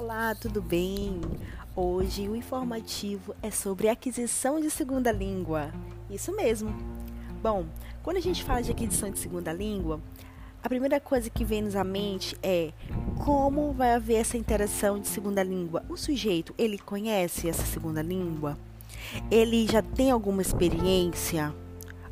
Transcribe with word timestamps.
Olá, 0.00 0.32
tudo 0.32 0.62
bem? 0.62 1.20
Hoje 1.74 2.28
o 2.28 2.36
informativo 2.36 3.34
é 3.42 3.50
sobre 3.50 3.88
aquisição 3.88 4.60
de 4.60 4.70
segunda 4.70 5.10
língua. 5.10 5.72
Isso 6.08 6.30
mesmo. 6.36 6.72
Bom, 7.42 7.66
quando 8.00 8.18
a 8.18 8.20
gente 8.20 8.44
fala 8.44 8.62
de 8.62 8.70
aquisição 8.70 9.10
de 9.10 9.18
segunda 9.18 9.52
língua, 9.52 10.00
a 10.62 10.68
primeira 10.68 11.00
coisa 11.00 11.28
que 11.28 11.44
vem 11.44 11.62
nos 11.62 11.74
à 11.74 11.82
mente 11.82 12.38
é 12.44 12.72
como 13.24 13.72
vai 13.72 13.92
haver 13.92 14.20
essa 14.20 14.36
interação 14.36 15.00
de 15.00 15.08
segunda 15.08 15.42
língua. 15.42 15.82
O 15.88 15.96
sujeito, 15.96 16.54
ele 16.56 16.78
conhece 16.78 17.48
essa 17.48 17.66
segunda 17.66 18.00
língua? 18.00 18.56
Ele 19.28 19.66
já 19.66 19.82
tem 19.82 20.12
alguma 20.12 20.42
experiência 20.42 21.52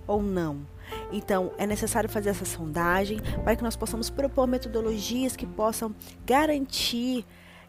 ou 0.09 0.21
não? 0.21 0.67
Então, 1.13 1.53
é 1.57 1.65
necessário 1.65 2.11
fazer 2.11 2.31
essa 2.31 2.45
sondagem 2.45 3.21
para 3.45 3.55
que 3.55 3.63
nós 3.63 3.77
possamos 3.77 4.11
propor 4.11 4.49
metodologias 4.49 5.37
que 5.37 5.47
possam 5.47 5.95
garantir 6.27 7.25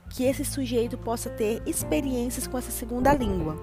que 0.10 0.24
esse 0.24 0.44
sujeito 0.46 0.98
possa 0.98 1.30
ter 1.30 1.62
experiências 1.66 2.48
com 2.48 2.58
essa 2.58 2.72
segunda 2.72 3.14
língua. 3.14 3.56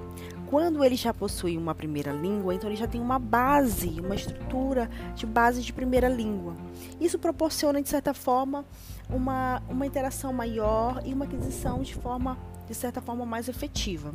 Quando 0.46 0.84
ele 0.84 0.94
já 0.94 1.12
possui 1.12 1.56
uma 1.56 1.74
primeira 1.74 2.12
língua, 2.12 2.54
então 2.54 2.68
ele 2.68 2.76
já 2.76 2.86
tem 2.86 3.00
uma 3.00 3.18
base, 3.18 4.00
uma 4.00 4.14
estrutura 4.14 4.88
de 5.14 5.26
base 5.26 5.62
de 5.62 5.72
primeira 5.72 6.08
língua. 6.08 6.54
Isso 7.00 7.18
proporciona, 7.18 7.82
de 7.82 7.88
certa 7.88 8.14
forma, 8.14 8.64
uma, 9.08 9.62
uma 9.68 9.86
interação 9.86 10.32
maior 10.32 11.02
e 11.04 11.12
uma 11.12 11.24
aquisição 11.24 11.82
de 11.82 11.94
forma, 11.94 12.38
de 12.68 12.74
certa 12.74 13.00
forma, 13.00 13.26
mais 13.26 13.48
efetiva. 13.48 14.12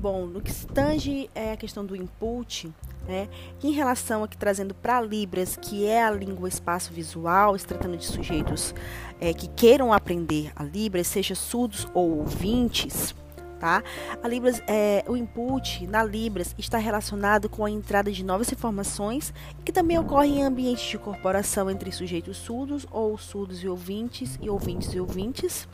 Bom, 0.00 0.26
no 0.26 0.40
que 0.40 0.52
se 0.52 0.66
tange 0.66 1.30
é 1.34 1.52
a 1.52 1.56
questão 1.56 1.84
do 1.84 1.94
input, 1.94 2.72
né, 3.06 3.28
em 3.62 3.70
relação 3.72 4.24
aqui 4.24 4.36
trazendo 4.36 4.74
para 4.74 5.00
Libras, 5.00 5.56
que 5.56 5.86
é 5.86 6.04
a 6.04 6.10
língua 6.10 6.48
espaço 6.48 6.92
visual, 6.92 7.56
se 7.58 7.66
tratando 7.66 7.96
de 7.96 8.04
sujeitos 8.04 8.74
é, 9.20 9.32
que 9.32 9.48
queiram 9.48 9.92
aprender 9.92 10.52
a 10.56 10.64
Libras, 10.64 11.06
seja 11.06 11.34
surdos 11.34 11.86
ou 11.94 12.18
ouvintes, 12.18 13.14
tá? 13.62 13.80
A 14.20 14.26
Libras, 14.26 14.60
é, 14.66 15.04
o 15.06 15.16
input 15.16 15.86
na 15.86 16.02
Libras 16.02 16.52
está 16.58 16.78
relacionado 16.78 17.48
com 17.48 17.64
a 17.64 17.70
entrada 17.70 18.10
de 18.10 18.24
novas 18.24 18.50
informações 18.50 19.32
que 19.64 19.70
também 19.70 19.96
ocorre 19.96 20.30
em 20.30 20.42
ambientes 20.42 20.90
de 20.90 20.98
corporação 20.98 21.70
entre 21.70 21.92
sujeitos 21.92 22.38
surdos 22.38 22.84
ou 22.90 23.16
surdos 23.16 23.62
e 23.62 23.68
ouvintes 23.68 24.36
e 24.42 24.50
ouvintes 24.50 24.92
e 24.92 24.98
ouvintes, 24.98 25.68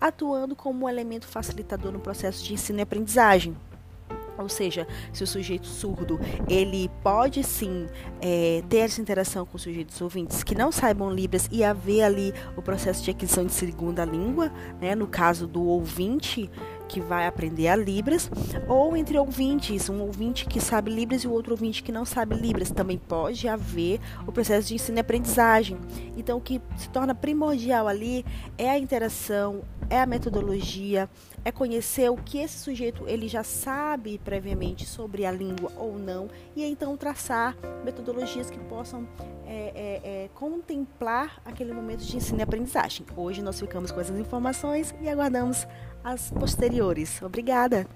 atuando 0.00 0.56
como 0.56 0.86
um 0.86 0.88
elemento 0.88 1.26
facilitador 1.26 1.92
no 1.92 2.00
processo 2.00 2.42
de 2.42 2.54
ensino 2.54 2.78
e 2.78 2.82
aprendizagem. 2.82 3.54
Ou 4.38 4.48
seja, 4.48 4.86
se 5.12 5.22
o 5.22 5.26
sujeito 5.26 5.66
surdo 5.66 6.18
ele 6.48 6.90
pode 7.02 7.42
sim 7.42 7.86
é, 8.20 8.62
ter 8.68 8.78
essa 8.78 9.00
interação 9.00 9.46
com 9.46 9.58
sujeitos 9.58 10.00
ouvintes 10.00 10.42
que 10.42 10.54
não 10.54 10.72
saibam 10.72 11.10
Libras 11.10 11.48
e 11.50 11.62
haver 11.62 12.02
ali 12.02 12.34
o 12.56 12.62
processo 12.62 13.02
de 13.04 13.10
aquisição 13.10 13.44
de 13.44 13.52
segunda 13.52 14.04
língua, 14.04 14.50
né, 14.80 14.94
no 14.94 15.06
caso 15.06 15.46
do 15.46 15.62
ouvinte 15.64 16.50
que 16.88 17.00
vai 17.00 17.26
aprender 17.26 17.68
a 17.68 17.76
Libras, 17.76 18.30
ou 18.68 18.96
entre 18.96 19.18
ouvintes, 19.18 19.88
um 19.88 20.00
ouvinte 20.02 20.46
que 20.46 20.60
sabe 20.60 20.90
Libras 20.90 21.22
e 21.22 21.26
o 21.26 21.32
outro 21.32 21.52
ouvinte 21.52 21.82
que 21.82 21.90
não 21.90 22.04
sabe 22.04 22.36
Libras. 22.36 22.70
Também 22.70 22.98
pode 22.98 23.48
haver 23.48 24.00
o 24.26 24.32
processo 24.32 24.68
de 24.68 24.74
ensino 24.74 24.98
e 24.98 25.00
aprendizagem. 25.00 25.78
Então, 26.16 26.38
o 26.38 26.40
que 26.40 26.60
se 26.76 26.88
torna 26.90 27.14
primordial 27.14 27.88
ali 27.88 28.24
é 28.58 28.70
a 28.70 28.78
interação, 28.78 29.62
é 29.94 30.00
a 30.00 30.06
metodologia, 30.06 31.08
é 31.44 31.52
conhecer 31.52 32.10
o 32.10 32.16
que 32.16 32.38
esse 32.38 32.58
sujeito 32.58 33.04
ele 33.06 33.28
já 33.28 33.44
sabe 33.44 34.18
previamente 34.18 34.84
sobre 34.84 35.24
a 35.24 35.30
língua 35.30 35.70
ou 35.76 35.96
não, 35.96 36.28
e 36.56 36.64
então 36.64 36.96
traçar 36.96 37.56
metodologias 37.84 38.50
que 38.50 38.58
possam 38.58 39.06
é, 39.46 39.52
é, 39.54 40.24
é, 40.24 40.30
contemplar 40.34 41.40
aquele 41.44 41.72
momento 41.72 42.00
de 42.00 42.16
ensino 42.16 42.40
e 42.40 42.42
aprendizagem. 42.42 43.06
Hoje 43.16 43.40
nós 43.40 43.60
ficamos 43.60 43.92
com 43.92 44.00
essas 44.00 44.18
informações 44.18 44.92
e 45.00 45.08
aguardamos 45.08 45.64
as 46.02 46.28
posteriores. 46.28 47.22
Obrigada! 47.22 47.86